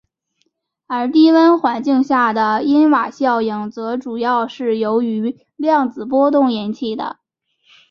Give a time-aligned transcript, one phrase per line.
[0.87, 7.19] 而低温环境下的因瓦效应则主要是由于量子波动引起的。